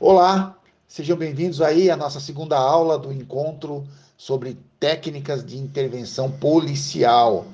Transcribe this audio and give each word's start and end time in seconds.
Olá, 0.00 0.56
sejam 0.88 1.16
bem-vindos 1.16 1.62
aí 1.62 1.88
à 1.88 1.96
nossa 1.96 2.18
segunda 2.18 2.58
aula 2.58 2.98
do 2.98 3.12
encontro 3.12 3.84
sobre 4.16 4.58
técnicas 4.80 5.46
de 5.46 5.56
intervenção 5.56 6.32
policial. 6.32 7.46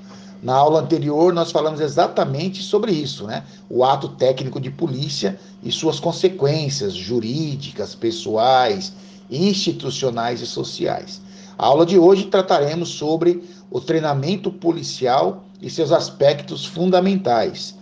Na 0.43 0.55
aula 0.55 0.81
anterior 0.81 1.35
nós 1.35 1.53
falamos 1.53 1.81
exatamente 1.81 2.63
sobre 2.63 2.93
isso, 2.93 3.27
né? 3.27 3.45
O 3.69 3.85
ato 3.85 4.09
técnico 4.09 4.59
de 4.59 4.71
polícia 4.71 5.39
e 5.63 5.71
suas 5.71 6.01
consequências 6.01 6.95
jurídicas, 6.95 7.95
pessoais, 7.95 8.95
institucionais 9.31 10.41
e 10.41 10.47
sociais. 10.47 11.21
A 11.59 11.67
aula 11.67 11.85
de 11.85 11.99
hoje 11.99 12.25
trataremos 12.25 12.89
sobre 12.89 13.45
o 13.71 13.83
treinamento 13.83 14.51
policial 14.51 15.45
e 15.61 15.69
seus 15.69 15.93
aspectos 15.93 16.65
fundamentais. 16.65 17.77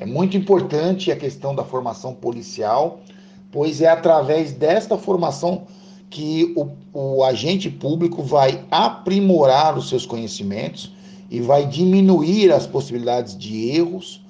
É 0.00 0.04
muito 0.04 0.36
importante 0.36 1.12
a 1.12 1.16
questão 1.16 1.54
da 1.54 1.62
formação 1.62 2.12
policial 2.12 3.00
pois 3.52 3.80
é 3.80 3.88
através 3.88 4.52
desta 4.52 4.96
formação 4.96 5.66
que 6.08 6.52
o, 6.56 6.68
o 6.92 7.24
agente 7.24 7.70
público 7.70 8.22
vai 8.22 8.64
aprimorar 8.70 9.78
os 9.78 9.88
seus 9.88 10.04
conhecimentos 10.04 10.92
e 11.30 11.40
vai 11.40 11.64
diminuir 11.64 12.52
as 12.52 12.66
possibilidades 12.66 13.36
de 13.36 13.70
erros, 13.70 14.20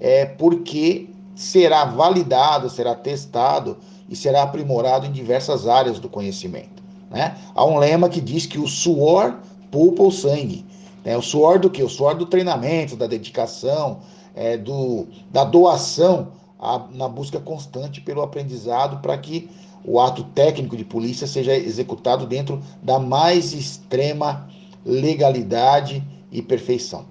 é, 0.00 0.26
porque 0.26 1.08
será 1.36 1.84
validado, 1.84 2.68
será 2.68 2.94
testado 2.94 3.76
e 4.08 4.16
será 4.16 4.42
aprimorado 4.42 5.06
em 5.06 5.12
diversas 5.12 5.68
áreas 5.68 6.00
do 6.00 6.08
conhecimento. 6.08 6.82
Né? 7.08 7.36
Há 7.54 7.64
um 7.64 7.78
lema 7.78 8.08
que 8.08 8.20
diz 8.20 8.44
que 8.44 8.58
o 8.58 8.66
suor 8.66 9.36
poupa 9.70 10.02
o 10.02 10.10
sangue. 10.10 10.66
Né? 11.04 11.16
O 11.16 11.22
suor 11.22 11.60
do 11.60 11.70
que? 11.70 11.82
O 11.82 11.88
suor 11.88 12.16
do 12.16 12.26
treinamento, 12.26 12.96
da 12.96 13.06
dedicação, 13.06 14.00
é, 14.34 14.56
do, 14.56 15.06
da 15.30 15.44
doação 15.44 16.28
a, 16.58 16.86
na 16.92 17.08
busca 17.08 17.38
constante 17.38 18.00
pelo 18.00 18.22
aprendizado 18.22 19.00
para 19.00 19.16
que 19.16 19.48
o 19.84 20.00
ato 20.00 20.24
técnico 20.24 20.76
de 20.76 20.84
polícia 20.84 21.26
seja 21.26 21.54
executado 21.54 22.26
dentro 22.26 22.60
da 22.82 22.98
mais 22.98 23.52
extrema 23.52 24.48
legalidade 24.84 26.02
e 26.32 26.42
perfeição. 26.42 27.06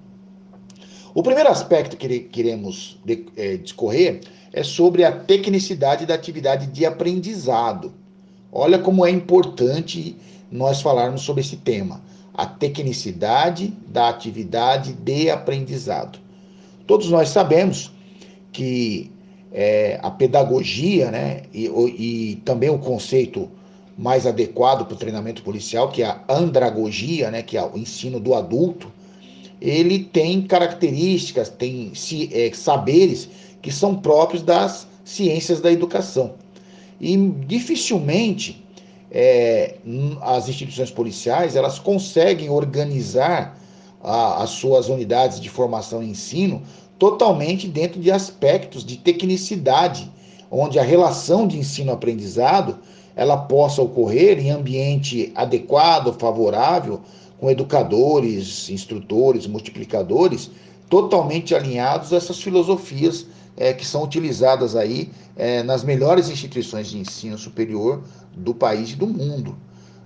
O 1.14 1.22
primeiro 1.22 1.48
aspecto 1.48 1.96
que 1.96 2.20
queremos 2.20 3.00
é, 3.36 3.56
discorrer 3.56 4.20
é 4.52 4.62
sobre 4.62 5.04
a 5.04 5.12
tecnicidade 5.12 6.06
da 6.06 6.14
atividade 6.14 6.66
de 6.66 6.84
aprendizado. 6.84 7.92
Olha 8.52 8.78
como 8.78 9.04
é 9.04 9.10
importante 9.10 10.16
nós 10.50 10.80
falarmos 10.80 11.22
sobre 11.22 11.42
esse 11.42 11.56
tema, 11.56 12.02
a 12.32 12.46
tecnicidade 12.46 13.74
da 13.86 14.08
atividade 14.08 14.92
de 14.92 15.30
aprendizado. 15.30 16.18
Todos 16.86 17.10
nós 17.10 17.30
sabemos 17.30 17.90
que 18.52 19.10
é, 19.52 19.98
a 20.02 20.10
pedagogia, 20.10 21.10
né, 21.10 21.42
e, 21.52 21.66
e, 21.66 22.36
também 22.44 22.70
o 22.70 22.78
conceito 22.78 23.50
mais 23.96 24.26
adequado 24.26 24.84
para 24.86 24.94
o 24.94 24.96
treinamento 24.96 25.42
policial, 25.42 25.90
que 25.90 26.02
é 26.02 26.06
a 26.06 26.22
andragogia, 26.28 27.30
né, 27.30 27.42
que 27.42 27.56
é 27.56 27.64
o 27.64 27.76
ensino 27.76 28.20
do 28.20 28.34
adulto, 28.34 28.92
ele 29.60 30.04
tem 30.04 30.42
características, 30.42 31.48
tem 31.48 31.92
é, 32.32 32.52
saberes 32.54 33.28
que 33.60 33.72
são 33.72 33.96
próprios 33.96 34.42
das 34.42 34.86
ciências 35.04 35.60
da 35.60 35.72
educação. 35.72 36.34
E 37.00 37.16
dificilmente 37.46 38.64
é, 39.10 39.76
as 40.20 40.48
instituições 40.48 40.90
policiais 40.90 41.56
elas 41.56 41.78
conseguem 41.78 42.50
organizar 42.50 43.58
a, 44.02 44.42
as 44.42 44.50
suas 44.50 44.88
unidades 44.88 45.40
de 45.40 45.48
formação 45.48 46.02
e 46.02 46.10
ensino 46.10 46.62
totalmente 46.98 47.68
dentro 47.68 48.00
de 48.00 48.10
aspectos 48.10 48.84
de 48.84 48.96
tecnicidade, 48.96 50.10
onde 50.50 50.78
a 50.78 50.82
relação 50.82 51.46
de 51.46 51.58
ensino-aprendizado 51.58 52.78
ela 53.14 53.36
possa 53.36 53.82
ocorrer 53.82 54.38
em 54.38 54.50
ambiente 54.50 55.32
adequado, 55.34 56.12
favorável, 56.18 57.00
com 57.38 57.50
educadores, 57.50 58.68
instrutores, 58.68 59.46
multiplicadores, 59.46 60.50
totalmente 60.88 61.54
alinhados 61.54 62.12
a 62.12 62.16
essas 62.16 62.40
filosofias 62.40 63.26
é, 63.56 63.72
que 63.72 63.84
são 63.84 64.04
utilizadas 64.04 64.76
aí 64.76 65.10
é, 65.36 65.62
nas 65.62 65.82
melhores 65.82 66.30
instituições 66.30 66.88
de 66.88 66.98
ensino 66.98 67.36
superior 67.36 68.02
do 68.34 68.54
país 68.54 68.90
e 68.90 68.96
do 68.96 69.06
mundo. 69.06 69.56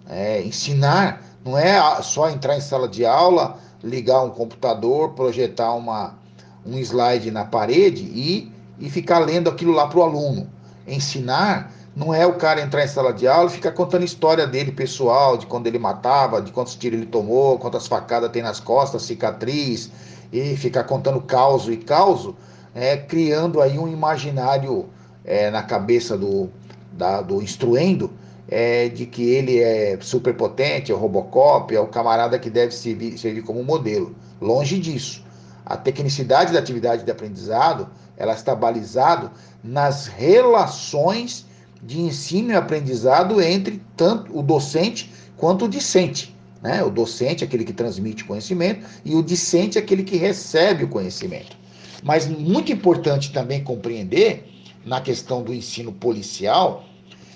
É, 0.08 0.42
ensinar 0.42 1.22
não 1.44 1.56
é 1.56 2.02
só 2.02 2.30
entrar 2.30 2.56
em 2.56 2.60
sala 2.60 2.88
de 2.88 3.04
aula, 3.04 3.58
ligar 3.82 4.22
um 4.22 4.30
computador, 4.30 5.10
projetar 5.10 5.74
uma, 5.74 6.18
um 6.64 6.78
slide 6.78 7.30
na 7.30 7.44
parede 7.44 8.04
e, 8.04 8.52
e 8.78 8.88
ficar 8.90 9.18
lendo 9.18 9.48
aquilo 9.48 9.72
lá 9.72 9.86
para 9.86 9.98
o 9.98 10.02
aluno. 10.02 10.48
Ensinar 10.86 11.72
não 11.94 12.14
é 12.14 12.26
o 12.26 12.34
cara 12.34 12.60
entrar 12.60 12.84
em 12.84 12.88
sala 12.88 13.12
de 13.12 13.28
aula 13.28 13.50
e 13.50 13.52
ficar 13.52 13.72
contando 13.72 14.04
história 14.04 14.46
dele 14.46 14.72
pessoal, 14.72 15.36
de 15.36 15.46
quando 15.46 15.66
ele 15.66 15.78
matava, 15.78 16.40
de 16.40 16.50
quantos 16.50 16.74
tiros 16.74 16.98
ele 16.98 17.06
tomou, 17.06 17.58
quantas 17.58 17.86
facadas 17.86 18.30
tem 18.30 18.42
nas 18.42 18.58
costas, 18.58 19.02
cicatriz, 19.02 19.90
e 20.32 20.56
ficar 20.56 20.84
contando 20.84 21.20
caos 21.20 21.68
e 21.68 21.76
caos, 21.76 22.32
é, 22.74 22.96
criando 22.96 23.60
aí 23.60 23.78
um 23.78 23.86
imaginário 23.86 24.88
é, 25.22 25.50
na 25.50 25.62
cabeça 25.62 26.16
do, 26.16 26.48
da, 26.92 27.20
do 27.20 27.42
instruendo 27.42 28.10
é, 28.48 28.88
de 28.88 29.04
que 29.04 29.22
ele 29.22 29.58
é 29.60 29.98
superpotente, 30.00 30.90
é 30.90 30.94
o 30.94 30.98
Robocop, 30.98 31.74
é 31.74 31.80
o 31.80 31.86
camarada 31.86 32.38
que 32.38 32.48
deve 32.48 32.72
servir, 32.72 33.18
servir 33.18 33.42
como 33.42 33.62
modelo. 33.62 34.14
Longe 34.40 34.78
disso. 34.78 35.22
A 35.64 35.76
tecnicidade 35.76 36.52
da 36.52 36.58
atividade 36.58 37.04
de 37.04 37.10
aprendizado, 37.10 37.88
ela 38.16 38.32
está 38.32 38.54
balizado 38.54 39.30
nas 39.62 40.06
relações 40.06 41.46
de 41.82 42.00
ensino 42.00 42.52
e 42.52 42.56
aprendizado 42.56 43.40
entre 43.40 43.82
tanto 43.96 44.36
o 44.36 44.42
docente 44.42 45.12
quanto 45.36 45.64
o 45.64 45.68
discente. 45.68 46.34
Né? 46.60 46.82
O 46.82 46.90
docente 46.90 47.42
é 47.42 47.46
aquele 47.46 47.64
que 47.64 47.72
transmite 47.72 48.24
conhecimento 48.24 48.86
e 49.04 49.14
o 49.14 49.22
discente 49.22 49.78
é 49.78 49.80
aquele 49.80 50.04
que 50.04 50.16
recebe 50.16 50.84
o 50.84 50.88
conhecimento. 50.88 51.56
Mas 52.02 52.26
muito 52.26 52.72
importante 52.72 53.32
também 53.32 53.62
compreender 53.62 54.48
na 54.84 55.00
questão 55.00 55.42
do 55.42 55.54
ensino 55.54 55.92
policial 55.92 56.84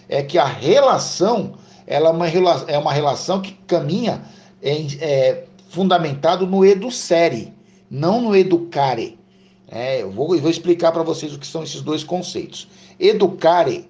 é 0.09 0.23
que 0.23 0.39
a 0.39 0.45
relação 0.45 1.55
ela 1.87 2.09
é 2.09 2.13
uma, 2.13 2.29
é 2.29 2.79
uma 2.79 2.93
relação 2.93 3.41
que 3.41 3.53
caminha 3.67 4.23
em, 4.63 4.89
é, 5.01 5.45
fundamentado 5.69 6.47
no 6.47 6.65
educere 6.65 7.56
não 7.91 8.21
no 8.21 8.37
educare. 8.37 9.19
É, 9.69 10.03
eu, 10.03 10.11
vou, 10.11 10.35
eu 10.35 10.41
vou 10.41 10.51
explicar 10.51 10.93
para 10.93 11.03
vocês 11.03 11.35
o 11.35 11.39
que 11.39 11.47
são 11.47 11.63
esses 11.63 11.83
dois 11.83 12.05
conceitos. 12.05 12.69
Educare 12.99 13.89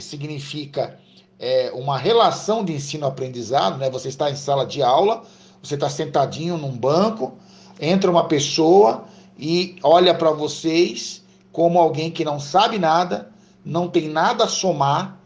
significa 0.00 0.98
é, 1.38 1.70
uma 1.74 1.96
relação 1.96 2.64
de 2.64 2.72
ensino-aprendizado, 2.72 3.78
né? 3.78 3.90
Você 3.90 4.08
está 4.08 4.30
em 4.30 4.36
sala 4.36 4.66
de 4.66 4.82
aula, 4.82 5.22
você 5.62 5.74
está 5.74 5.88
sentadinho 5.88 6.56
num 6.56 6.76
banco, 6.76 7.34
entra 7.80 8.10
uma 8.10 8.24
pessoa 8.24 9.04
e 9.38 9.76
olha 9.82 10.14
para 10.14 10.30
vocês 10.30 11.22
como 11.52 11.78
alguém 11.78 12.10
que 12.10 12.24
não 12.24 12.38
sabe 12.38 12.78
nada, 12.78 13.30
não 13.64 13.88
tem 13.88 14.08
nada 14.08 14.44
a 14.44 14.48
somar, 14.48 15.18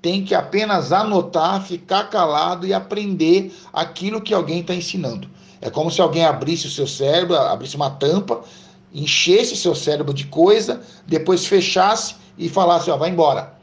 tem 0.00 0.24
que 0.24 0.34
apenas 0.34 0.92
anotar, 0.92 1.62
ficar 1.64 2.04
calado 2.04 2.66
e 2.66 2.72
aprender 2.72 3.52
aquilo 3.72 4.20
que 4.20 4.32
alguém 4.32 4.60
está 4.60 4.74
ensinando. 4.74 5.28
É 5.60 5.70
como 5.70 5.90
se 5.90 6.00
alguém 6.00 6.24
abrisse 6.24 6.66
o 6.66 6.70
seu 6.70 6.86
cérebro, 6.86 7.36
abrisse 7.36 7.76
uma 7.76 7.90
tampa, 7.90 8.42
enchesse 8.92 9.56
seu 9.56 9.74
cérebro 9.74 10.14
de 10.14 10.26
coisa, 10.26 10.80
depois 11.06 11.46
fechasse 11.46 12.14
e 12.36 12.48
falasse: 12.48 12.90
ó, 12.90 12.96
vai 12.96 13.10
embora. 13.10 13.58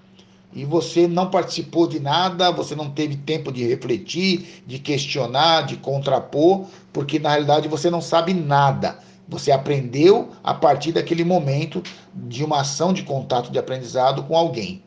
E 0.53 0.63
você 0.63 1.05
não 1.05 1.29
participou 1.29 1.85
de 1.85 2.00
nada, 2.00 2.50
você 2.50 2.75
não 2.75 2.89
teve 2.89 3.17
tempo 3.17 3.51
de 3.51 3.67
refletir, 3.67 4.63
de 4.66 4.79
questionar, 4.79 5.63
de 5.63 5.75
contrapor, 5.75 6.66
porque 6.94 7.19
na 7.19 7.31
realidade 7.31 7.67
você 7.67 7.89
não 7.89 8.01
sabe 8.01 8.34
nada. 8.34 8.97
Você 9.28 9.51
aprendeu 9.51 10.29
a 10.44 10.53
partir 10.53 10.94
daquele 10.94 11.25
momento 11.25 11.84
de 12.13 12.44
uma 12.44 12.61
ação 12.61 12.94
de 12.94 13.03
contato 13.03 13.51
de 13.51 13.59
aprendizado 13.59 14.23
com 14.23 14.38
alguém. 14.38 14.81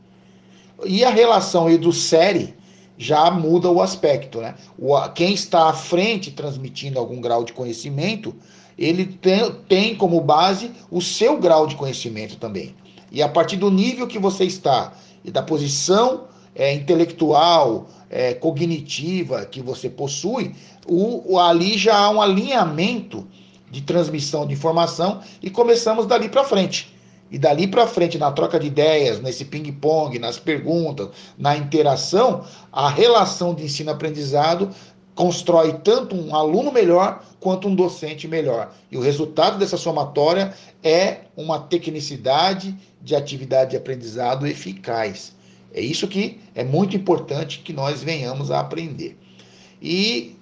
E 0.87 1.05
a 1.05 1.11
relação 1.11 1.69
edu-série 1.69 2.55
já 2.99 3.31
muda 3.31 3.71
o 3.71 3.81
aspecto, 3.81 4.41
né? 4.41 4.57
O, 4.77 4.99
quem 5.11 5.33
está 5.33 5.69
à 5.69 5.73
frente 5.73 6.33
transmitindo 6.33 6.99
algum 6.99 7.21
grau 7.21 7.45
de 7.45 7.53
conhecimento, 7.53 8.35
ele 8.77 9.07
tem, 9.07 9.53
tem 9.69 9.95
como 9.95 10.21
base 10.21 10.73
o 10.91 11.01
seu 11.01 11.39
grau 11.39 11.67
de 11.67 11.77
conhecimento 11.77 12.37
também. 12.37 12.75
E 13.11 13.23
a 13.23 13.29
partir 13.29 13.57
do 13.57 13.71
nível 13.71 14.07
que 14.07 14.19
você 14.19 14.45
está 14.45 14.93
e 15.25 15.31
da 15.31 15.43
posição 15.43 16.25
é, 16.55 16.75
intelectual, 16.75 17.89
é, 18.11 18.35
cognitiva 18.35 19.47
que 19.47 19.63
você 19.63 19.89
possui, 19.89 20.55
o, 20.87 21.35
o, 21.35 21.39
ali 21.39 21.79
já 21.79 21.97
há 21.97 22.11
um 22.11 22.21
alinhamento 22.21 23.27
de 23.71 23.83
transmissão 23.83 24.47
de 24.47 24.55
informação 24.55 25.21
e 25.43 25.51
começamos 25.51 26.07
dali 26.07 26.29
para 26.29 26.43
frente. 26.43 26.98
E 27.31 27.39
dali 27.39 27.67
para 27.67 27.87
frente, 27.87 28.19
na 28.19 28.33
troca 28.33 28.59
de 28.59 28.67
ideias, 28.67 29.21
nesse 29.21 29.45
ping-pong, 29.45 30.19
nas 30.19 30.39
perguntas, 30.39 31.09
na 31.37 31.57
interação, 31.57 32.45
a 32.73 32.89
relação 32.89 33.55
de 33.55 33.65
ensino-aprendizado 33.65 34.71
constrói 35.15 35.73
tanto 35.83 36.15
um 36.15 36.35
aluno 36.35 36.71
melhor 36.71 37.25
quanto 37.41 37.67
um 37.67 37.75
docente 37.75 38.29
melhor. 38.29 38.73
E 38.91 38.97
o 38.97 39.01
resultado 39.01 39.59
dessa 39.59 39.77
somatória 39.77 40.55
é 40.83 41.23
uma 41.37 41.59
tecnicidade 41.59 42.75
de 43.03 43.17
atividade 43.17 43.73
de 43.73 43.77
aprendizado 43.77 44.47
eficaz. 44.47 45.35
É 45.75 45.81
isso 45.81 46.07
que 46.09 46.41
é 46.55 46.65
muito 46.65 46.97
importante 46.97 47.59
que 47.59 47.73
nós 47.73 48.03
venhamos 48.03 48.51
a 48.51 48.61
aprender. 48.61 49.19
E 49.83 50.37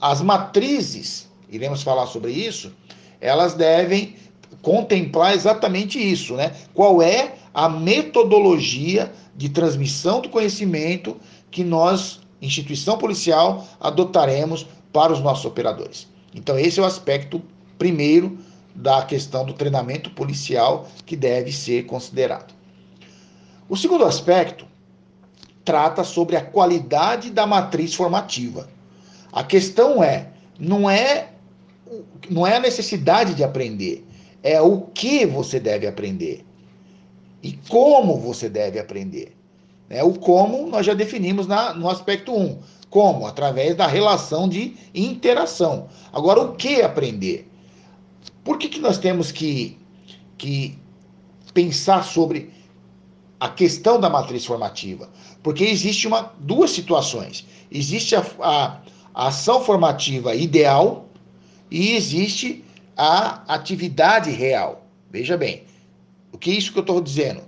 as 0.00 0.20
matrizes, 0.22 1.28
iremos 1.48 1.82
falar 1.82 2.06
sobre 2.06 2.30
isso, 2.30 2.72
elas 3.20 3.54
devem 3.54 4.16
contemplar 4.62 5.34
exatamente 5.34 5.98
isso, 5.98 6.34
né? 6.34 6.52
Qual 6.74 7.00
é 7.00 7.34
a 7.54 7.68
metodologia 7.68 9.12
de 9.36 9.48
transmissão 9.48 10.20
do 10.20 10.28
conhecimento 10.28 11.16
que 11.50 11.64
nós, 11.64 12.20
instituição 12.40 12.98
policial, 12.98 13.66
adotaremos 13.80 14.66
para 14.92 15.12
os 15.12 15.20
nossos 15.20 15.44
operadores. 15.44 16.06
Então, 16.34 16.58
esse 16.58 16.78
é 16.78 16.82
o 16.82 16.86
aspecto 16.86 17.42
primeiro 17.78 18.38
da 18.74 19.02
questão 19.02 19.44
do 19.44 19.52
treinamento 19.52 20.10
policial 20.10 20.88
que 21.04 21.16
deve 21.16 21.52
ser 21.52 21.86
considerado. 21.86 22.54
O 23.68 23.76
segundo 23.76 24.04
aspecto 24.04 24.66
trata 25.64 26.04
sobre 26.04 26.36
a 26.36 26.44
qualidade 26.44 27.30
da 27.30 27.46
matriz 27.46 27.94
formativa. 27.94 28.68
A 29.32 29.44
questão 29.44 30.02
é, 30.02 30.30
não 30.58 30.88
é 30.88 31.28
não 32.28 32.46
é 32.46 32.56
a 32.56 32.60
necessidade 32.60 33.34
de 33.34 33.42
aprender, 33.42 34.06
é 34.42 34.60
o 34.60 34.82
que 34.82 35.26
você 35.26 35.60
deve 35.60 35.86
aprender 35.86 36.44
e 37.42 37.52
como 37.68 38.18
você 38.18 38.48
deve 38.48 38.78
aprender. 38.78 39.36
É, 39.88 40.04
o 40.04 40.12
como 40.14 40.66
nós 40.68 40.86
já 40.86 40.94
definimos 40.94 41.46
na, 41.46 41.74
no 41.74 41.88
aspecto 41.88 42.32
1. 42.32 42.58
Como? 42.88 43.26
Através 43.26 43.76
da 43.76 43.86
relação 43.86 44.48
de 44.48 44.76
interação. 44.94 45.88
Agora, 46.12 46.40
o 46.42 46.54
que 46.54 46.82
aprender? 46.82 47.50
Por 48.44 48.58
que, 48.58 48.68
que 48.68 48.80
nós 48.80 48.98
temos 48.98 49.32
que, 49.32 49.78
que 50.38 50.78
pensar 51.52 52.04
sobre 52.04 52.52
a 53.38 53.48
questão 53.48 53.98
da 53.98 54.08
matriz 54.08 54.44
formativa? 54.44 55.08
Porque 55.42 55.64
existe 55.64 56.06
uma, 56.06 56.32
duas 56.38 56.70
situações. 56.70 57.46
Existe 57.70 58.14
a, 58.14 58.24
a, 58.40 58.80
a 59.14 59.28
ação 59.28 59.60
formativa 59.62 60.34
ideal 60.34 61.08
e 61.70 61.94
existe 61.94 62.64
a 62.96 63.42
atividade 63.52 64.30
real. 64.30 64.86
Veja 65.10 65.36
bem, 65.36 65.64
o 66.32 66.38
que 66.38 66.50
é 66.50 66.54
isso 66.54 66.72
que 66.72 66.78
eu 66.78 66.82
estou 66.82 67.00
dizendo? 67.00 67.42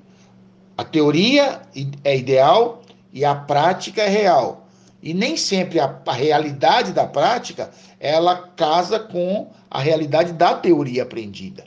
A 0.76 0.84
teoria 0.84 1.62
é 2.02 2.16
ideal 2.16 2.82
e 3.12 3.24
a 3.24 3.34
prática 3.34 4.02
é 4.02 4.08
real. 4.08 4.66
E 5.02 5.12
nem 5.12 5.36
sempre 5.36 5.80
a, 5.80 6.00
a, 6.06 6.12
realidade 6.12 6.92
da 6.92 7.06
prática 7.06 7.70
ela 7.98 8.48
casa 8.56 8.98
com 8.98 9.50
a 9.70 9.80
realidade 9.80 10.32
da 10.32 10.54
teoria 10.54 11.02
aprendida. 11.02 11.64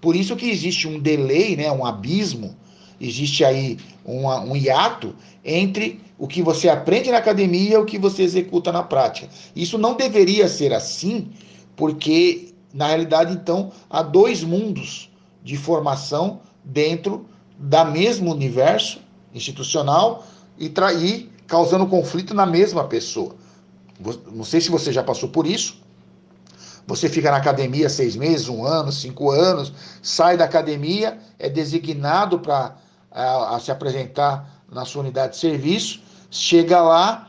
Por 0.00 0.16
isso 0.16 0.34
que 0.34 0.50
existe 0.50 0.88
um 0.88 0.98
delay, 0.98 1.56
né, 1.56 1.70
um 1.70 1.84
abismo, 1.84 2.56
existe 3.00 3.44
aí 3.44 3.78
uma, 4.04 4.40
um 4.40 4.56
hiato 4.56 5.14
entre 5.44 6.00
o 6.18 6.26
que 6.26 6.42
você 6.42 6.68
aprende 6.68 7.10
na 7.10 7.18
academia 7.18 7.74
e 7.74 7.76
o 7.76 7.84
que 7.84 7.98
você 7.98 8.22
executa 8.22 8.72
na 8.72 8.82
prática. 8.82 9.28
Isso 9.54 9.78
não 9.78 9.94
deveria 9.94 10.48
ser 10.48 10.72
assim, 10.72 11.28
porque 11.76 12.54
na 12.72 12.86
realidade 12.88 13.32
então 13.32 13.72
há 13.88 14.02
dois 14.02 14.42
mundos 14.42 15.10
de 15.42 15.56
formação 15.56 16.40
dentro 16.64 17.26
da 17.58 17.84
mesmo 17.84 18.30
universo 18.30 19.00
institucional 19.34 20.24
e, 20.58 20.68
trair 20.68 21.30
causando 21.46 21.86
conflito 21.86 22.32
na 22.32 22.46
mesma 22.46 22.84
pessoa. 22.84 23.34
Não 24.32 24.44
sei 24.44 24.60
se 24.60 24.70
você 24.70 24.92
já 24.92 25.02
passou 25.02 25.28
por 25.28 25.46
isso. 25.46 25.80
Você 26.86 27.08
fica 27.08 27.30
na 27.30 27.36
academia 27.36 27.88
seis 27.88 28.16
meses, 28.16 28.48
um 28.48 28.64
ano, 28.64 28.90
cinco 28.90 29.30
anos, 29.30 29.72
sai 30.02 30.36
da 30.36 30.44
academia, 30.44 31.18
é 31.38 31.48
designado 31.48 32.38
para 32.40 32.76
se 33.60 33.70
apresentar 33.70 34.64
na 34.70 34.84
sua 34.84 35.02
unidade 35.02 35.34
de 35.34 35.38
serviço, 35.38 36.00
chega 36.30 36.80
lá, 36.80 37.28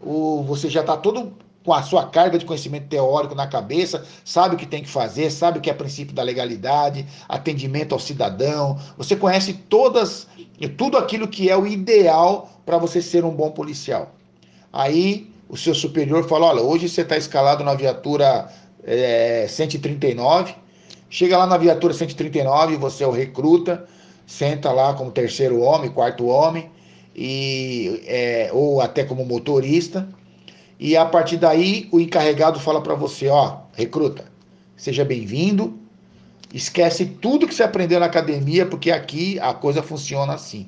o, 0.00 0.42
você 0.42 0.68
já 0.68 0.80
está 0.80 0.96
todo 0.96 1.32
com 1.64 1.74
a 1.74 1.82
sua 1.82 2.06
carga 2.06 2.38
de 2.38 2.44
conhecimento 2.44 2.88
teórico 2.88 3.34
na 3.34 3.46
cabeça, 3.46 4.04
sabe 4.24 4.54
o 4.54 4.58
que 4.58 4.66
tem 4.66 4.82
que 4.82 4.88
fazer, 4.88 5.30
sabe 5.30 5.58
o 5.58 5.60
que 5.60 5.68
é 5.68 5.74
princípio 5.74 6.14
da 6.14 6.22
legalidade, 6.22 7.06
atendimento 7.28 7.92
ao 7.92 7.98
cidadão, 7.98 8.78
você 8.96 9.14
conhece 9.14 9.52
todas, 9.68 10.26
tudo 10.76 10.96
aquilo 10.96 11.28
que 11.28 11.50
é 11.50 11.56
o 11.56 11.66
ideal 11.66 12.50
para 12.64 12.78
você 12.78 13.02
ser 13.02 13.24
um 13.24 13.30
bom 13.30 13.50
policial. 13.50 14.14
Aí 14.72 15.30
o 15.48 15.56
seu 15.56 15.74
superior 15.74 16.26
fala: 16.26 16.46
olha, 16.46 16.62
hoje 16.62 16.88
você 16.88 17.02
está 17.02 17.16
escalado 17.16 17.62
na 17.62 17.74
viatura 17.74 18.48
é, 18.82 19.46
139, 19.48 20.54
chega 21.10 21.36
lá 21.36 21.46
na 21.46 21.58
viatura 21.58 21.92
139, 21.92 22.76
você 22.76 23.04
é 23.04 23.06
o 23.06 23.10
recruta, 23.10 23.86
senta 24.26 24.72
lá 24.72 24.94
como 24.94 25.10
terceiro 25.10 25.60
homem, 25.60 25.90
quarto 25.90 26.26
homem, 26.26 26.70
e, 27.14 28.02
é, 28.06 28.50
ou 28.52 28.80
até 28.80 29.04
como 29.04 29.26
motorista 29.26 30.08
e 30.80 30.96
a 30.96 31.04
partir 31.04 31.36
daí 31.36 31.90
o 31.92 32.00
encarregado 32.00 32.58
fala 32.58 32.80
para 32.80 32.94
você, 32.94 33.28
ó, 33.28 33.58
recruta, 33.74 34.24
seja 34.74 35.04
bem-vindo. 35.04 35.78
Esquece 36.54 37.04
tudo 37.04 37.46
que 37.46 37.54
você 37.54 37.62
aprendeu 37.62 38.00
na 38.00 38.06
academia, 38.06 38.64
porque 38.64 38.90
aqui 38.90 39.38
a 39.40 39.52
coisa 39.52 39.82
funciona 39.82 40.32
assim. 40.32 40.66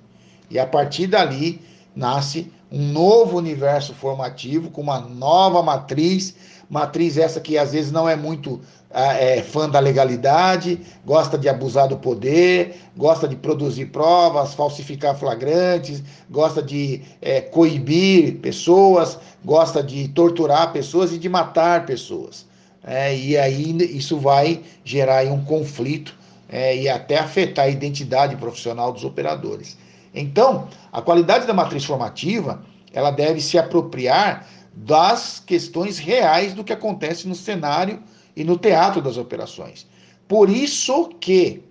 E 0.51 0.59
a 0.59 0.67
partir 0.67 1.07
dali 1.07 1.63
nasce 1.95 2.51
um 2.71 2.89
novo 2.91 3.37
universo 3.37 3.93
formativo 3.93 4.71
com 4.71 4.81
uma 4.81 4.99
nova 4.99 5.63
matriz, 5.63 6.35
matriz 6.69 7.19
essa 7.19 7.41
que 7.41 7.59
às 7.59 7.73
vezes 7.73 7.93
não 7.93 8.09
é 8.09 8.17
muito 8.17 8.61
ah, 8.91 9.15
é, 9.15 9.43
fã 9.43 9.69
da 9.69 9.79
legalidade, 9.79 10.81
gosta 11.05 11.37
de 11.37 11.49
abusar 11.49 11.89
do 11.89 11.99
poder, 11.99 12.77
gosta 12.97 13.29
de 13.29 13.37
produzir 13.37 13.87
provas, 13.87 14.55
falsificar 14.55 15.15
flagrantes, 15.15 16.03
gosta 16.31 16.63
de 16.63 17.03
é, 17.21 17.41
coibir 17.41 18.37
pessoas, 18.39 19.19
gosta 19.45 19.83
de 19.83 20.09
torturar 20.09 20.73
pessoas 20.73 21.13
e 21.13 21.19
de 21.19 21.29
matar 21.29 21.85
pessoas. 21.85 22.47
É, 22.85 23.15
e 23.17 23.37
aí 23.37 23.77
isso 23.97 24.19
vai 24.19 24.61
gerar 24.85 25.25
um 25.27 25.45
conflito 25.45 26.15
é, 26.49 26.77
e 26.77 26.89
até 26.89 27.19
afetar 27.19 27.67
a 27.67 27.69
identidade 27.69 28.37
profissional 28.37 28.93
dos 28.93 29.05
operadores. 29.05 29.77
Então, 30.15 30.69
a 30.91 31.01
qualidade 31.01 31.47
da 31.47 31.55
matriz 31.55 31.85
formativa 31.85 32.63
ela 32.93 33.11
deve 33.11 33.41
se 33.41 33.59
apropriar 33.59 34.47
das 34.75 35.43
questões 35.45 35.99
reais 35.99 36.55
do 36.55 36.65
que 36.65 36.73
acontece 36.73 37.27
no 37.27 37.35
cenário 37.35 38.03
e 38.37 38.45
no 38.45 38.57
teatro 38.57 39.01
das 39.01 39.17
operações. 39.17 39.87
Por 40.29 40.49
isso 40.49 41.11
que 41.21 41.63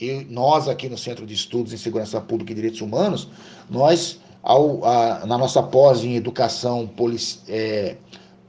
eu, 0.00 0.26
nós 0.28 0.68
aqui 0.68 0.88
no 0.88 0.98
Centro 0.98 1.26
de 1.26 1.34
Estudos 1.34 1.72
em 1.72 1.76
Segurança 1.76 2.20
Pública 2.20 2.52
e 2.52 2.54
Direitos 2.54 2.80
Humanos, 2.80 3.28
nós, 3.70 4.20
ao, 4.42 4.84
a, 4.84 5.26
na 5.26 5.38
nossa 5.38 5.62
pós 5.62 6.04
em 6.04 6.16
Educação 6.16 6.90
é, 7.48 7.96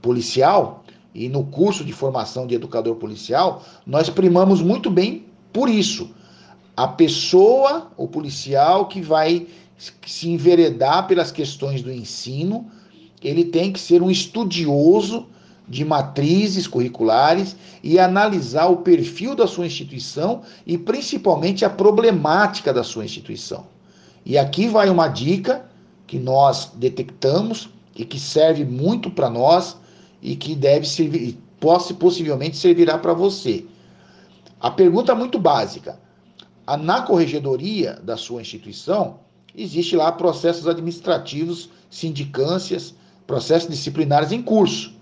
Policial 0.01 0.83
e 1.13 1.29
no 1.29 1.45
curso 1.45 1.83
de 1.83 1.93
formação 1.93 2.45
de 2.45 2.55
educador 2.55 2.95
policial, 2.95 3.63
nós 3.85 4.09
primamos 4.09 4.61
muito 4.61 4.91
bem 4.91 5.25
por 5.51 5.69
isso. 5.69 6.11
A 6.77 6.87
pessoa, 6.87 7.91
o 7.97 8.07
policial 8.07 8.85
que 8.85 9.01
vai 9.01 9.47
se 10.05 10.29
enveredar 10.29 11.07
pelas 11.07 11.31
questões 11.31 11.81
do 11.81 11.91
ensino, 11.91 12.69
ele 13.19 13.45
tem 13.45 13.73
que 13.73 13.79
ser 13.79 14.03
um 14.03 14.11
estudioso 14.11 15.25
de 15.67 15.83
matrizes 15.83 16.67
curriculares 16.67 17.55
e 17.83 17.97
analisar 17.97 18.67
o 18.67 18.77
perfil 18.77 19.33
da 19.33 19.47
sua 19.47 19.65
instituição 19.65 20.43
e 20.67 20.77
principalmente 20.77 21.65
a 21.65 21.69
problemática 21.69 22.71
da 22.71 22.83
sua 22.83 23.03
instituição. 23.03 23.65
E 24.23 24.37
aqui 24.37 24.67
vai 24.67 24.87
uma 24.87 25.07
dica 25.07 25.65
que 26.05 26.19
nós 26.19 26.73
detectamos 26.75 27.69
e 27.95 28.05
que 28.05 28.19
serve 28.19 28.63
muito 28.63 29.09
para 29.09 29.31
nós 29.31 29.75
e 30.21 30.35
que 30.35 30.55
deve 30.55 30.87
servir, 30.87 31.39
possivelmente 31.99 32.55
servirá 32.55 32.99
para 32.99 33.13
você. 33.13 33.65
A 34.59 34.69
pergunta 34.69 35.11
é 35.11 35.15
muito 35.15 35.39
básica. 35.39 36.05
Na 36.75 37.01
corregedoria 37.01 37.93
da 38.03 38.17
sua 38.17 38.41
instituição, 38.41 39.19
existe 39.55 39.95
lá 39.95 40.11
processos 40.11 40.67
administrativos, 40.67 41.69
sindicâncias, 41.89 42.93
processos 43.25 43.69
disciplinares 43.69 44.33
em 44.33 44.41
curso. 44.41 44.93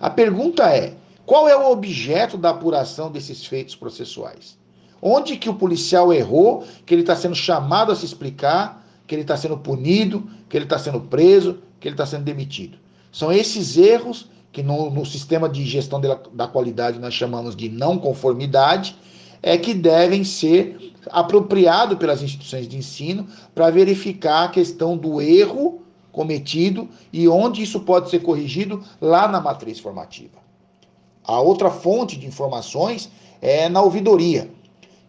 A 0.00 0.10
pergunta 0.10 0.64
é: 0.68 0.94
qual 1.24 1.48
é 1.48 1.56
o 1.56 1.70
objeto 1.70 2.36
da 2.36 2.50
apuração 2.50 3.10
desses 3.10 3.46
feitos 3.46 3.76
processuais? 3.76 4.58
Onde 5.00 5.36
que 5.36 5.48
o 5.48 5.54
policial 5.54 6.12
errou, 6.12 6.64
que 6.84 6.92
ele 6.92 7.02
está 7.02 7.14
sendo 7.14 7.34
chamado 7.34 7.92
a 7.92 7.96
se 7.96 8.04
explicar, 8.04 8.84
que 9.06 9.14
ele 9.14 9.22
está 9.22 9.36
sendo 9.36 9.56
punido, 9.56 10.28
que 10.48 10.56
ele 10.56 10.64
está 10.64 10.78
sendo 10.78 11.00
preso, 11.00 11.58
que 11.78 11.86
ele 11.86 11.94
está 11.94 12.06
sendo 12.06 12.24
demitido? 12.24 12.78
São 13.12 13.32
esses 13.32 13.76
erros 13.76 14.28
que 14.50 14.62
no, 14.62 14.90
no 14.90 15.04
sistema 15.04 15.48
de 15.48 15.64
gestão 15.64 16.00
de, 16.00 16.08
da 16.32 16.48
qualidade 16.48 16.98
nós 16.98 17.12
chamamos 17.12 17.54
de 17.54 17.68
não 17.68 17.98
conformidade, 17.98 18.96
é 19.42 19.58
que 19.58 19.74
devem 19.74 20.24
ser 20.24 20.94
apropriados 21.10 21.98
pelas 21.98 22.22
instituições 22.22 22.68
de 22.68 22.76
ensino 22.76 23.26
para 23.54 23.70
verificar 23.70 24.44
a 24.44 24.48
questão 24.48 24.96
do 24.96 25.20
erro 25.20 25.82
cometido 26.12 26.88
e 27.12 27.28
onde 27.28 27.62
isso 27.62 27.80
pode 27.80 28.08
ser 28.08 28.20
corrigido 28.20 28.82
lá 29.00 29.28
na 29.28 29.40
matriz 29.40 29.78
formativa. 29.78 30.38
A 31.22 31.40
outra 31.40 31.70
fonte 31.70 32.16
de 32.16 32.26
informações 32.26 33.10
é 33.42 33.68
na 33.68 33.82
ouvidoria, 33.82 34.50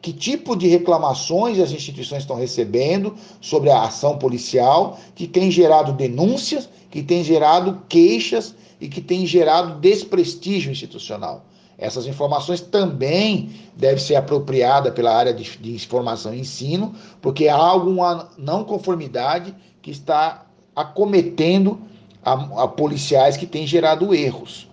que 0.02 0.12
tipo 0.12 0.56
de 0.56 0.68
reclamações 0.68 1.60
as 1.60 1.72
instituições 1.72 2.24
estão 2.24 2.36
recebendo 2.36 3.16
sobre 3.40 3.70
a 3.70 3.84
ação 3.84 4.18
policial, 4.18 5.00
que 5.16 5.28
tem 5.28 5.50
gerado 5.50 5.94
denúncias, 5.94 6.70
que 6.90 7.02
tem 7.02 7.24
gerado 7.24 7.82
queixas 7.88 8.56
e 8.80 8.88
que 8.88 9.02
tem 9.02 9.26
gerado 9.26 9.80
desprestígio 9.80 10.72
institucional. 10.72 11.46
Essas 11.78 12.08
informações 12.08 12.60
também 12.60 13.52
devem 13.76 14.00
ser 14.00 14.16
apropriadas 14.16 14.94
pela 14.94 15.16
área 15.16 15.34
de, 15.34 15.58
de 15.58 15.76
informação 15.76 16.34
e 16.34 16.40
ensino, 16.40 16.96
porque 17.22 17.48
há 17.48 17.56
alguma 17.56 18.30
não 18.38 18.64
conformidade 18.64 19.54
que 19.82 19.92
está 19.92 20.46
acometendo 20.76 21.80
a, 22.24 22.64
a 22.64 22.68
policiais 22.68 23.38
que 23.38 23.46
têm 23.46 23.68
gerado 23.68 24.14
erros. 24.14 24.68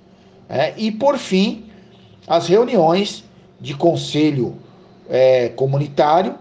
É, 0.49 0.75
e, 0.77 0.91
por 0.91 1.19
fim, 1.19 1.67
as 2.27 2.47
reuniões 2.47 3.25
de 3.61 3.75
conselho 3.75 4.57
é, 5.09 5.51
comunitário, 5.51 6.37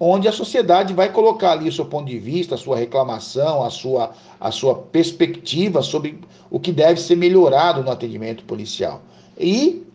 onde 0.00 0.28
a 0.28 0.32
sociedade 0.32 0.94
vai 0.94 1.12
colocar 1.12 1.52
ali 1.52 1.68
o 1.68 1.72
seu 1.72 1.84
ponto 1.84 2.06
de 2.06 2.18
vista, 2.18 2.54
a 2.54 2.58
sua 2.58 2.76
reclamação, 2.76 3.64
a 3.64 3.70
sua, 3.70 4.12
a 4.38 4.50
sua 4.50 4.74
perspectiva 4.74 5.82
sobre 5.82 6.20
o 6.50 6.60
que 6.60 6.72
deve 6.72 7.00
ser 7.00 7.16
melhorado 7.16 7.82
no 7.82 7.90
atendimento 7.90 8.44
policial. 8.44 9.02
E, 9.36 9.86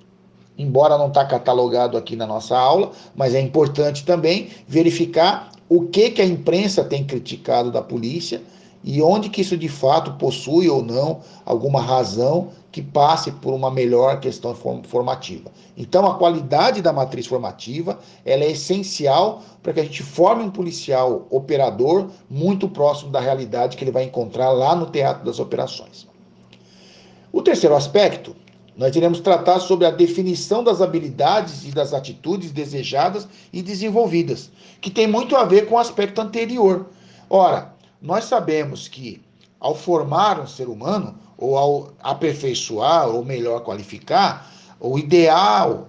embora 0.57 0.97
não 0.97 1.07
está 1.07 1.25
catalogado 1.25 1.97
aqui 1.97 2.15
na 2.15 2.27
nossa 2.27 2.57
aula, 2.57 2.91
mas 3.15 3.33
é 3.33 3.39
importante 3.39 4.05
também 4.05 4.49
verificar 4.67 5.51
o 5.67 5.87
que, 5.87 6.11
que 6.11 6.21
a 6.21 6.25
imprensa 6.25 6.83
tem 6.83 7.03
criticado 7.03 7.71
da 7.71 7.81
polícia 7.81 8.41
e 8.83 9.01
onde 9.01 9.29
que 9.29 9.41
isso 9.41 9.57
de 9.57 9.69
fato 9.69 10.13
possui 10.13 10.69
ou 10.69 10.83
não 10.83 11.21
alguma 11.45 11.81
razão 11.81 12.49
que 12.71 12.81
passe 12.81 13.31
por 13.31 13.53
uma 13.53 13.71
melhor 13.71 14.19
questão 14.19 14.53
formativa. 14.83 15.51
Então, 15.77 16.05
a 16.05 16.15
qualidade 16.15 16.81
da 16.81 16.91
matriz 16.91 17.25
formativa 17.25 17.99
ela 18.25 18.43
é 18.43 18.51
essencial 18.51 19.41
para 19.61 19.73
que 19.73 19.79
a 19.79 19.83
gente 19.83 20.03
forme 20.03 20.43
um 20.43 20.49
policial 20.49 21.27
operador 21.29 22.09
muito 22.29 22.67
próximo 22.67 23.11
da 23.11 23.19
realidade 23.19 23.77
que 23.77 23.83
ele 23.83 23.91
vai 23.91 24.03
encontrar 24.03 24.51
lá 24.51 24.75
no 24.75 24.87
teatro 24.87 25.23
das 25.23 25.39
operações. 25.39 26.07
O 27.31 27.41
terceiro 27.41 27.75
aspecto, 27.75 28.35
nós 28.75 28.95
iremos 28.95 29.19
tratar 29.19 29.59
sobre 29.59 29.85
a 29.85 29.91
definição 29.91 30.63
das 30.63 30.81
habilidades 30.81 31.65
e 31.65 31.71
das 31.71 31.93
atitudes 31.93 32.51
desejadas 32.51 33.27
e 33.51 33.61
desenvolvidas, 33.61 34.49
que 34.81 34.89
tem 34.89 35.07
muito 35.07 35.35
a 35.35 35.43
ver 35.43 35.67
com 35.67 35.75
o 35.75 35.79
aspecto 35.79 36.19
anterior. 36.19 36.87
Ora, 37.29 37.73
nós 38.01 38.25
sabemos 38.25 38.87
que 38.87 39.21
ao 39.59 39.75
formar 39.75 40.39
um 40.39 40.47
ser 40.47 40.67
humano, 40.67 41.15
ou 41.37 41.57
ao 41.57 41.93
aperfeiçoar, 42.01 43.07
ou 43.07 43.23
melhor 43.23 43.61
qualificar, 43.61 44.51
o 44.79 44.97
ideal 44.97 45.87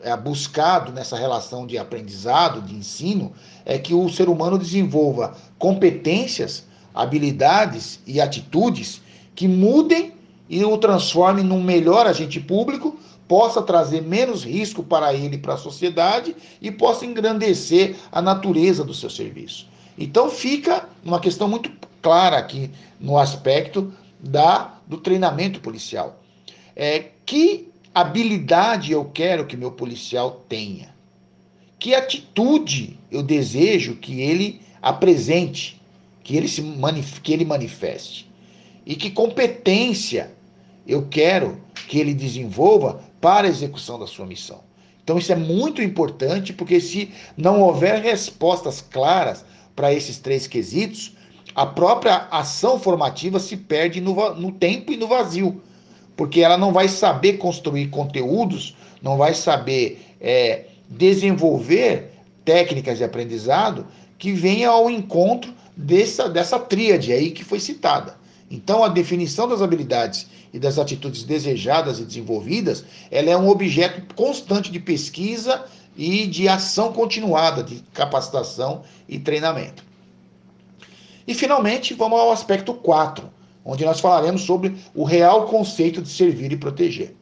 é 0.00 0.16
buscado 0.16 0.92
nessa 0.92 1.16
relação 1.16 1.66
de 1.66 1.76
aprendizado, 1.76 2.62
de 2.62 2.74
ensino, 2.74 3.32
é 3.64 3.78
que 3.78 3.94
o 3.94 4.08
ser 4.08 4.28
humano 4.28 4.58
desenvolva 4.58 5.36
competências, 5.58 6.64
habilidades 6.94 8.00
e 8.06 8.20
atitudes 8.20 9.00
que 9.34 9.48
mudem 9.48 10.12
e 10.48 10.64
o 10.64 10.78
transformem 10.78 11.44
num 11.44 11.62
melhor 11.62 12.06
agente 12.06 12.40
público, 12.40 12.98
possa 13.28 13.60
trazer 13.60 14.00
menos 14.00 14.42
risco 14.42 14.82
para 14.82 15.12
ele 15.12 15.36
e 15.36 15.38
para 15.38 15.54
a 15.54 15.58
sociedade 15.58 16.34
e 16.62 16.70
possa 16.70 17.04
engrandecer 17.04 17.96
a 18.10 18.22
natureza 18.22 18.82
do 18.82 18.94
seu 18.94 19.10
serviço. 19.10 19.68
Então 19.98 20.30
fica 20.30 20.88
uma 21.04 21.20
questão 21.20 21.46
muito 21.46 21.70
clara 22.00 22.38
aqui 22.38 22.70
no 22.98 23.18
aspecto 23.18 23.92
da 24.18 24.74
do 24.86 24.96
treinamento 24.96 25.60
policial. 25.60 26.22
É, 26.74 27.10
que 27.26 27.68
habilidade 27.94 28.92
eu 28.92 29.04
quero 29.04 29.46
que 29.46 29.56
meu 29.56 29.72
policial 29.72 30.42
tenha? 30.48 30.94
Que 31.78 31.94
atitude 31.94 32.98
eu 33.10 33.22
desejo 33.22 33.96
que 33.96 34.22
ele 34.22 34.62
apresente, 34.80 35.80
que 36.24 36.36
ele 36.36 36.48
se 36.48 36.62
que 37.22 37.32
ele 37.32 37.44
manifeste? 37.44 38.30
E 38.86 38.96
que 38.96 39.10
competência 39.10 40.32
eu 40.88 41.06
quero 41.10 41.60
que 41.86 41.98
ele 41.98 42.14
desenvolva 42.14 43.00
para 43.20 43.46
a 43.46 43.50
execução 43.50 43.98
da 43.98 44.06
sua 44.06 44.24
missão? 44.24 44.60
Então 45.04 45.18
isso 45.18 45.32
é 45.32 45.36
muito 45.36 45.82
importante, 45.82 46.52
porque 46.52 46.80
se 46.80 47.10
não 47.36 47.60
houver 47.60 48.02
respostas 48.02 48.80
claras 48.80 49.44
para 49.76 49.92
esses 49.92 50.18
três 50.18 50.46
quesitos, 50.46 51.16
a 51.54 51.66
própria 51.66 52.28
ação 52.30 52.78
formativa 52.78 53.38
se 53.38 53.56
perde 53.56 54.00
no, 54.00 54.34
no 54.34 54.52
tempo 54.52 54.92
e 54.92 54.96
no 54.96 55.06
vazio, 55.06 55.62
porque 56.16 56.40
ela 56.40 56.58
não 56.58 56.72
vai 56.72 56.88
saber 56.88 57.34
construir 57.34 57.88
conteúdos, 57.88 58.76
não 59.02 59.16
vai 59.16 59.34
saber 59.34 60.00
é, 60.20 60.66
desenvolver 60.88 62.12
técnicas 62.44 62.98
de 62.98 63.04
aprendizado 63.04 63.86
que 64.18 64.32
venham 64.32 64.72
ao 64.72 64.90
encontro 64.90 65.54
dessa, 65.76 66.28
dessa 66.28 66.58
tríade 66.58 67.12
aí 67.12 67.30
que 67.30 67.44
foi 67.44 67.60
citada. 67.60 68.16
Então, 68.50 68.82
a 68.82 68.88
definição 68.88 69.46
das 69.46 69.62
habilidades 69.62 70.26
e 70.52 70.58
das 70.58 70.78
atitudes 70.78 71.22
desejadas 71.24 71.98
e 71.98 72.04
desenvolvidas, 72.04 72.84
ela 73.10 73.30
é 73.30 73.36
um 73.36 73.48
objeto 73.48 74.14
constante 74.14 74.70
de 74.70 74.80
pesquisa 74.80 75.64
e 75.96 76.26
de 76.26 76.48
ação 76.48 76.92
continuada 76.92 77.62
de 77.62 77.82
capacitação 77.92 78.82
e 79.08 79.18
treinamento. 79.18 79.82
E 81.26 81.34
finalmente, 81.34 81.92
vamos 81.92 82.18
ao 82.18 82.32
aspecto 82.32 82.72
4, 82.72 83.28
onde 83.64 83.84
nós 83.84 84.00
falaremos 84.00 84.42
sobre 84.42 84.76
o 84.94 85.04
real 85.04 85.46
conceito 85.46 86.00
de 86.00 86.08
servir 86.08 86.52
e 86.52 86.56
proteger. 86.56 87.14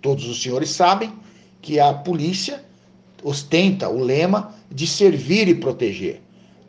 Todos 0.00 0.26
os 0.28 0.40
senhores 0.40 0.70
sabem 0.70 1.12
que 1.60 1.80
a 1.80 1.92
polícia 1.92 2.62
ostenta 3.22 3.88
o 3.88 3.98
lema 3.98 4.54
de 4.70 4.86
servir 4.86 5.48
e 5.48 5.54
proteger. 5.54 6.20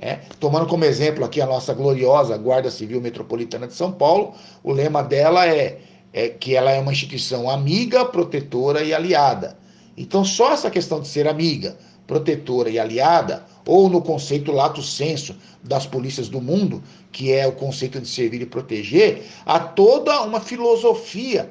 É, 0.06 0.20
tomando 0.38 0.68
como 0.68 0.84
exemplo 0.84 1.24
aqui 1.24 1.40
a 1.40 1.46
nossa 1.46 1.74
gloriosa 1.74 2.38
Guarda 2.38 2.70
Civil 2.70 3.00
Metropolitana 3.00 3.68
de 3.68 3.74
São 3.74 3.90
Paulo, 3.90 4.34
o 4.62 4.74
lema 4.74 5.02
dela 5.02 5.48
é, 5.48 5.80
é 6.12 6.28
que 6.28 6.58
ela 6.58 6.72
é 6.72 6.80
uma 6.82 6.92
instituição 6.92 7.50
amiga, 7.50 8.04
protetora 8.04 8.84
e 8.84 8.94
aliada. 8.94 9.58
Então, 9.96 10.26
só 10.26 10.52
essa 10.52 10.70
questão 10.70 11.00
de 11.00 11.08
ser 11.08 11.26
amiga, 11.26 11.78
protetora 12.06 12.70
e 12.70 12.78
aliada, 12.78 13.46
ou 13.66 13.88
no 13.88 14.02
conceito 14.02 14.52
lato 14.52 14.84
senso 14.84 15.38
das 15.64 15.86
polícias 15.86 16.28
do 16.28 16.42
mundo, 16.42 16.84
que 17.10 17.32
é 17.32 17.48
o 17.48 17.54
conceito 17.54 18.02
de 18.02 18.08
servir 18.10 18.42
e 18.42 18.46
proteger, 18.46 19.24
há 19.46 19.58
toda 19.58 20.22
uma 20.24 20.42
filosofia 20.42 21.50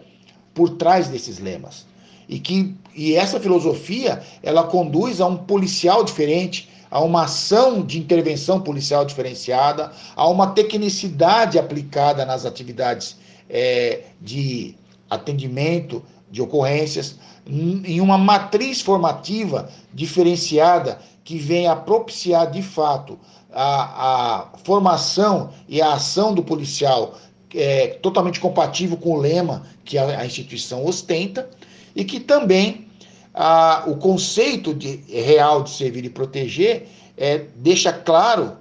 por 0.52 0.76
trás 0.76 1.09
desses 1.09 1.38
lemas. 1.38 1.87
E 2.28 2.38
que 2.38 2.75
e 2.94 3.14
essa 3.14 3.40
filosofia, 3.40 4.23
ela 4.42 4.64
conduz 4.64 5.23
a 5.23 5.26
um 5.26 5.38
policial 5.38 6.04
diferente, 6.04 6.68
a 6.92 7.00
uma 7.00 7.25
ação 7.25 7.82
de 7.82 7.99
intervenção 7.99 8.61
policial 8.61 9.02
diferenciada, 9.02 9.90
a 10.14 10.28
uma 10.28 10.49
tecnicidade 10.49 11.58
aplicada 11.58 12.26
nas 12.26 12.44
atividades 12.44 13.16
é, 13.49 14.02
de 14.20 14.75
atendimento 15.08 16.02
de 16.30 16.42
ocorrências, 16.42 17.16
em 17.46 17.99
uma 17.99 18.18
matriz 18.18 18.82
formativa 18.82 19.70
diferenciada 19.92 20.99
que 21.25 21.38
venha 21.38 21.75
propiciar 21.75 22.50
de 22.50 22.62
fato 22.62 23.18
a, 23.50 24.50
a 24.52 24.58
formação 24.62 25.50
e 25.66 25.80
a 25.80 25.94
ação 25.94 26.34
do 26.34 26.42
policial 26.42 27.18
é, 27.54 27.88
totalmente 28.02 28.38
compatível 28.38 28.99
com 28.99 29.12
o 29.12 29.20
lema 29.20 29.62
que 29.82 29.96
a, 29.96 30.20
a 30.20 30.26
instituição 30.26 30.84
ostenta 30.84 31.49
e 31.96 32.04
que 32.04 32.20
também 32.20 32.87
a, 33.34 33.84
o 33.86 33.96
conceito 33.96 34.74
de, 34.74 34.96
real 35.08 35.62
de 35.62 35.70
servir 35.70 36.04
e 36.04 36.10
proteger 36.10 36.88
é, 37.16 37.46
deixa 37.56 37.92
claro 37.92 38.56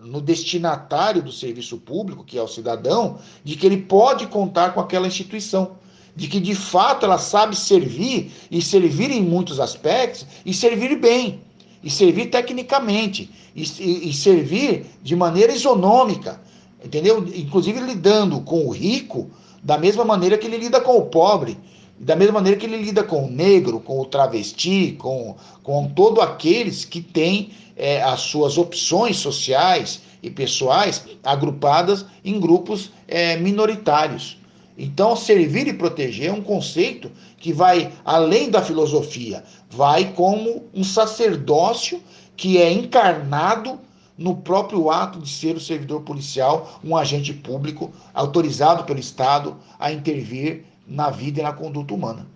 no 0.00 0.20
destinatário 0.20 1.22
do 1.22 1.32
serviço 1.32 1.78
público, 1.78 2.24
que 2.24 2.38
é 2.38 2.42
o 2.42 2.48
cidadão, 2.48 3.18
de 3.42 3.56
que 3.56 3.66
ele 3.66 3.78
pode 3.78 4.26
contar 4.26 4.72
com 4.72 4.80
aquela 4.80 5.06
instituição 5.06 5.76
de 6.16 6.26
que 6.26 6.40
de 6.40 6.54
fato 6.54 7.04
ela 7.04 7.18
sabe 7.18 7.54
servir 7.54 8.32
e 8.50 8.62
servir 8.62 9.10
em 9.10 9.22
muitos 9.22 9.60
aspectos 9.60 10.26
e 10.46 10.54
servir 10.54 10.96
bem, 10.98 11.40
e 11.84 11.90
servir 11.90 12.30
tecnicamente, 12.30 13.30
e, 13.54 13.62
e, 13.62 14.08
e 14.08 14.14
servir 14.14 14.86
de 15.02 15.14
maneira 15.14 15.52
isonômica, 15.52 16.40
entendeu? 16.82 17.24
Inclusive 17.36 17.78
lidando 17.80 18.40
com 18.40 18.66
o 18.66 18.70
rico 18.70 19.30
da 19.62 19.76
mesma 19.76 20.04
maneira 20.04 20.38
que 20.38 20.46
ele 20.46 20.56
lida 20.56 20.80
com 20.80 20.96
o 20.96 21.02
pobre, 21.02 21.58
da 21.98 22.14
mesma 22.14 22.34
maneira 22.34 22.58
que 22.58 22.66
ele 22.66 22.76
lida 22.76 23.02
com 23.02 23.24
o 23.24 23.30
negro, 23.30 23.80
com 23.80 24.00
o 24.00 24.04
travesti, 24.04 24.96
com, 24.98 25.36
com 25.62 25.88
todos 25.88 26.22
aqueles 26.22 26.84
que 26.84 27.00
têm 27.00 27.50
é, 27.76 28.02
as 28.02 28.20
suas 28.20 28.58
opções 28.58 29.16
sociais 29.16 30.02
e 30.22 30.30
pessoais 30.30 31.04
agrupadas 31.24 32.04
em 32.24 32.38
grupos 32.38 32.90
é, 33.08 33.36
minoritários. 33.36 34.38
Então, 34.78 35.16
servir 35.16 35.66
e 35.68 35.72
proteger 35.72 36.28
é 36.28 36.32
um 36.32 36.42
conceito 36.42 37.10
que 37.38 37.52
vai 37.52 37.92
além 38.04 38.50
da 38.50 38.60
filosofia, 38.60 39.42
vai 39.70 40.12
como 40.12 40.64
um 40.74 40.84
sacerdócio 40.84 42.02
que 42.36 42.58
é 42.58 42.70
encarnado 42.70 43.80
no 44.18 44.36
próprio 44.36 44.90
ato 44.90 45.20
de 45.20 45.28
ser 45.28 45.56
o 45.56 45.60
servidor 45.60 46.02
policial, 46.02 46.80
um 46.84 46.96
agente 46.96 47.32
público 47.32 47.90
autorizado 48.12 48.84
pelo 48.84 48.98
Estado 48.98 49.56
a 49.78 49.92
intervir 49.92 50.64
na 50.86 51.10
vida 51.10 51.40
e 51.40 51.42
na 51.42 51.52
conduta 51.52 51.94
humana. 51.94 52.26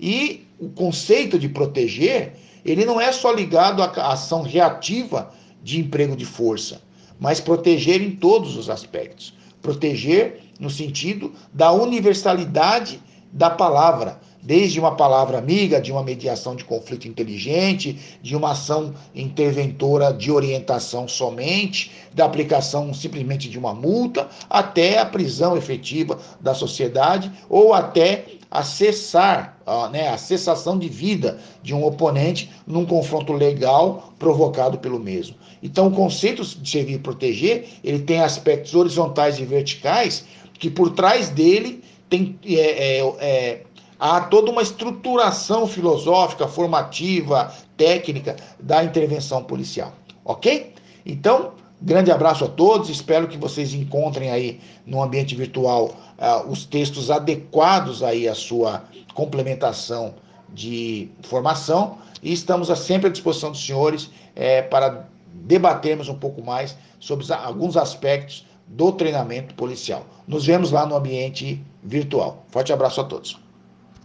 E 0.00 0.46
o 0.58 0.68
conceito 0.68 1.38
de 1.38 1.48
proteger, 1.48 2.34
ele 2.64 2.84
não 2.84 3.00
é 3.00 3.12
só 3.12 3.32
ligado 3.32 3.82
à 3.82 4.12
ação 4.12 4.42
reativa 4.42 5.32
de 5.62 5.80
emprego 5.80 6.16
de 6.16 6.24
força, 6.24 6.82
mas 7.18 7.40
proteger 7.40 8.00
em 8.02 8.10
todos 8.10 8.56
os 8.56 8.68
aspectos. 8.68 9.34
Proteger 9.62 10.40
no 10.60 10.70
sentido 10.70 11.32
da 11.52 11.72
universalidade 11.72 13.00
da 13.32 13.50
palavra, 13.50 14.18
desde 14.42 14.78
uma 14.78 14.94
palavra 14.94 15.38
amiga, 15.38 15.80
de 15.80 15.90
uma 15.90 16.02
mediação 16.02 16.54
de 16.54 16.64
conflito 16.64 17.08
inteligente, 17.08 17.98
de 18.22 18.36
uma 18.36 18.52
ação 18.52 18.94
interventora 19.14 20.12
de 20.12 20.30
orientação 20.30 21.08
somente, 21.08 21.90
da 22.14 22.24
aplicação 22.24 22.94
simplesmente 22.94 23.48
de 23.48 23.58
uma 23.58 23.74
multa, 23.74 24.28
até 24.48 24.98
a 24.98 25.04
prisão 25.04 25.56
efetiva 25.56 26.18
da 26.40 26.54
sociedade 26.54 27.30
ou 27.48 27.74
até 27.74 28.26
a 28.48 28.62
cessar, 28.62 29.58
né, 29.90 30.08
a 30.08 30.16
cessação 30.16 30.78
de 30.78 30.88
vida 30.88 31.38
de 31.62 31.74
um 31.74 31.84
oponente 31.84 32.48
num 32.64 32.86
confronto 32.86 33.32
legal 33.32 34.14
provocado 34.18 34.78
pelo 34.78 35.00
mesmo. 35.00 35.34
Então, 35.60 35.88
o 35.88 35.90
conceito 35.90 36.44
de 36.44 36.70
servir 36.70 36.94
e 36.94 36.98
proteger, 36.98 37.66
ele 37.82 37.98
tem 37.98 38.20
aspectos 38.20 38.74
horizontais 38.74 39.40
e 39.40 39.44
verticais 39.44 40.24
que 40.54 40.70
por 40.70 40.90
trás 40.90 41.28
dele 41.28 41.82
tem 42.08 42.38
é, 42.44 42.98
é, 42.98 43.16
é 43.20 43.62
há 43.98 44.20
toda 44.20 44.50
uma 44.50 44.62
estruturação 44.62 45.66
filosófica, 45.66 46.46
formativa, 46.46 47.52
técnica 47.76 48.36
da 48.60 48.84
intervenção 48.84 49.42
policial, 49.42 49.92
ok? 50.24 50.74
Então, 51.04 51.52
grande 51.80 52.10
abraço 52.10 52.44
a 52.44 52.48
todos, 52.48 52.88
espero 52.88 53.28
que 53.28 53.38
vocês 53.38 53.74
encontrem 53.74 54.30
aí 54.30 54.60
no 54.84 55.02
ambiente 55.02 55.34
virtual 55.34 55.94
uh, 56.18 56.50
os 56.50 56.64
textos 56.64 57.10
adequados 57.10 58.02
aí 58.02 58.28
à 58.28 58.34
sua 58.34 58.84
complementação 59.14 60.14
de 60.52 61.08
formação 61.22 61.98
e 62.22 62.32
estamos 62.32 62.68
sempre 62.78 63.08
à 63.08 63.10
disposição 63.10 63.50
dos 63.50 63.64
senhores 63.64 64.10
é, 64.34 64.62
para 64.62 65.06
debatermos 65.32 66.08
um 66.08 66.14
pouco 66.14 66.42
mais 66.42 66.76
sobre 66.98 67.30
alguns 67.32 67.76
aspectos 67.76 68.46
do 68.66 68.90
treinamento 68.92 69.54
policial. 69.54 70.04
Nos 70.26 70.44
vemos 70.44 70.72
lá 70.72 70.84
no 70.86 70.96
ambiente 70.96 71.62
virtual. 71.86 72.44
Forte 72.50 72.72
abraço 72.72 73.00
a 73.00 73.04
todos. 73.04 73.45